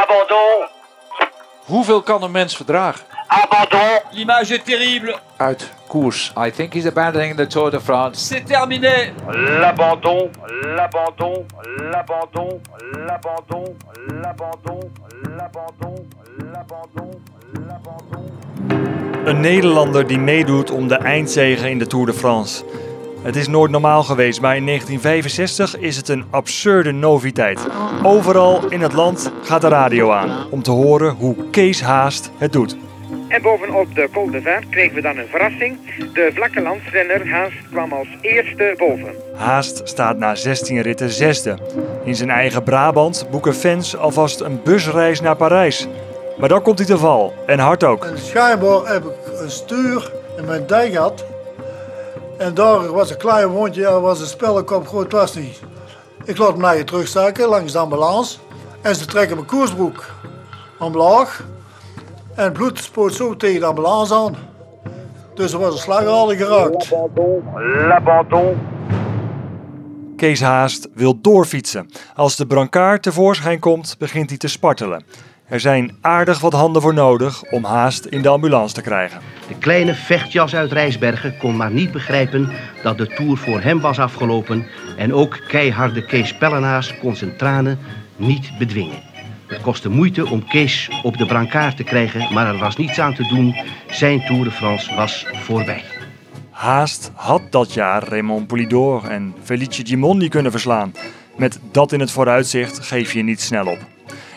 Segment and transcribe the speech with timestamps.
[0.00, 0.68] Abandon.
[1.64, 3.04] Hoeveel kan een mens verdragen?
[3.26, 4.00] Abandon.
[4.10, 5.18] L'image est terrible.
[5.36, 6.32] Uit koers.
[6.46, 8.26] I think he's abandoning the Tour de France.
[8.26, 9.12] C'est terminé.
[9.60, 10.30] L'abandon,
[10.76, 11.46] l'abandon,
[11.90, 12.60] l'abandon,
[13.06, 13.76] l'abandon,
[14.22, 14.90] l'abandon,
[15.36, 16.08] l'abandon,
[16.52, 17.20] l'abandon,
[17.52, 18.30] l'abandon.
[19.24, 22.64] Een Nederlander die meedoet om de eindzege in de Tour de France.
[23.22, 27.66] Het is nooit normaal geweest, maar in 1965 is het een absurde noviteit.
[28.02, 32.52] Overal in het land gaat de radio aan om te horen hoe Kees Haast het
[32.52, 32.76] doet.
[33.28, 35.78] En bovenop de Col de Vin kregen we dan een verrassing.
[36.12, 39.14] De vlakke landsrenner Haas kwam als eerste boven.
[39.34, 41.58] Haast staat na 16 ritten zesde.
[42.04, 45.88] In zijn eigen Brabant boeken fans alvast een busreis naar Parijs.
[46.38, 48.04] Maar dan komt hij te val, en hard ook.
[48.04, 51.24] En schijnbaar heb ik een stuur in mijn dij gehad.
[52.42, 55.60] En daar was een klein wondje, er was een spellenkop, groot was niet.
[56.24, 58.38] Ik laat hem naar je terugzakken langs de ambulance.
[58.80, 60.04] En ze trekken mijn koersbroek
[60.78, 61.46] omlaag.
[62.34, 64.36] En het bloed spoot zo tegen de ambulance aan.
[65.34, 66.90] Dus er was een slagader geraakt.
[66.90, 67.42] L'abandon.
[67.86, 68.58] L'abandon.
[70.16, 71.90] Kees Haast wil doorfietsen.
[72.14, 75.04] Als de brancard tevoorschijn komt, begint hij te spartelen.
[75.52, 79.20] Er zijn aardig wat handen voor nodig om Haast in de ambulance te krijgen.
[79.48, 82.48] De kleine vechtjas uit Rijsbergen kon maar niet begrijpen
[82.82, 84.66] dat de Tour voor hem was afgelopen.
[84.96, 87.78] En ook keiharde Kees Pellenaars kon zijn tranen
[88.16, 89.02] niet bedwingen.
[89.46, 93.14] Het kostte moeite om Kees op de brancard te krijgen, maar er was niets aan
[93.14, 93.56] te doen.
[93.90, 95.82] Zijn Tour de France was voorbij.
[96.50, 100.94] Haast had dat jaar Raymond Poulidor en Felice Gimondi kunnen verslaan.
[101.36, 103.91] Met dat in het vooruitzicht geef je niet snel op.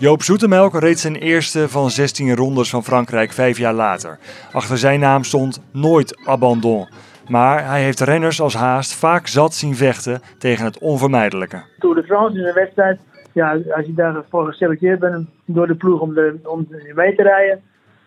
[0.00, 4.18] Joop Zoetemelk reed zijn eerste van 16 rondes van Frankrijk vijf jaar later.
[4.52, 6.88] Achter zijn naam stond nooit abandon.
[7.28, 11.62] Maar hij heeft renners als Haast vaak zat zien vechten tegen het onvermijdelijke.
[11.78, 13.00] Tour de France is een wedstrijd.
[13.32, 17.62] Ja, als je daarvoor geselecteerd bent door de ploeg om, de, om mee te rijden,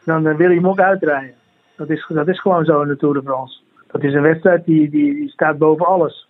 [0.05, 1.33] dan eh, wil je hem ook uitrijden.
[1.75, 3.59] Dat is, dat is gewoon zo in de Tour de France.
[3.87, 6.27] Dat is een wedstrijd die, die, staat boven alles.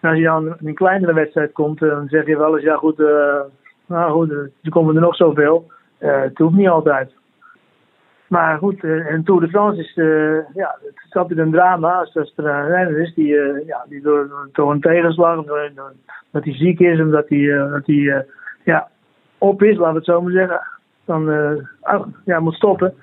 [0.00, 3.00] Als je dan in een kleinere wedstrijd komt, dan zeg je wel eens, ja goed,
[3.00, 3.40] eh,
[3.86, 5.70] nou goed, eh, er komen er nog zoveel.
[5.98, 7.12] Eh het hoeft niet altijd.
[8.26, 11.92] Maar goed, eh, en Tour de France is, eh, ja, het is altijd een drama
[11.92, 15.70] als, als er een renner is die, eh, ja, die door, door een tegenslag, door-
[16.30, 18.20] dat hij ziek is, omdat hij, eh, dat hij eh,
[18.64, 18.88] ja,
[19.38, 20.60] op is, laten we het zo maar zeggen,
[21.04, 22.94] dan eh, ah, ja, moet stoppen.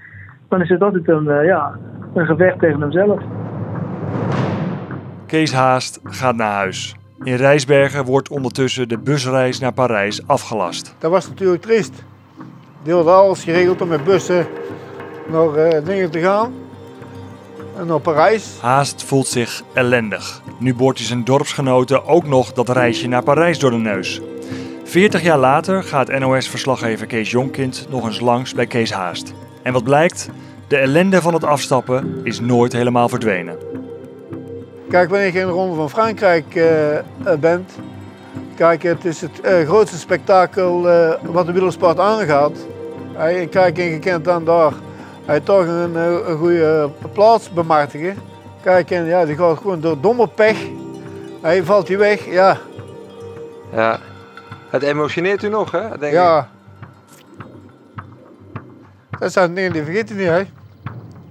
[0.50, 1.78] Dan is het altijd een, eh, ja,
[2.14, 3.22] een gevecht tegen hemzelf.
[5.28, 6.96] Kees Haast gaat naar huis.
[7.24, 10.96] In Rijsbergen wordt ondertussen de busreis naar Parijs afgelast.
[10.98, 11.94] Dat was natuurlijk triest.
[12.84, 14.48] Die hadden alles geregeld om met bussen
[15.28, 16.54] naar eh, dingen te gaan.
[17.78, 18.58] En naar Parijs.
[18.62, 20.42] Haast voelt zich ellendig.
[20.60, 24.22] Nu boort hij zijn dorpsgenoten ook nog dat reisje naar Parijs door de neus.
[24.84, 29.34] 40 jaar later gaat NOS-verslaggever Kees Jonkind nog eens langs bij Kees Haast.
[29.64, 30.30] En wat blijkt?
[30.68, 33.81] De ellende van het afstappen is nooit helemaal verdwenen.
[34.92, 37.04] Kijk, wanneer je in de Ronde van Frankrijk eh, eh,
[37.40, 37.72] bent.
[38.56, 42.52] Kijk, het is het eh, grootste spektakel eh, wat de wielersport aangaat.
[43.14, 44.72] Hey, en kijk, en je kent dan daar
[45.26, 48.16] hij toch een, een goede plaats bemachtigen.
[48.64, 50.58] Kijk, en ja, die gaat gewoon door domme pech.
[51.42, 52.58] Hij valt hij weg, ja.
[53.74, 54.00] Ja.
[54.70, 55.98] Het emotioneert u nog, hè?
[55.98, 56.50] Denk ja.
[59.20, 60.42] Dat zijn dingen die vergeet je niet, hè.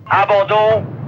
[0.04, 1.00] Abandon.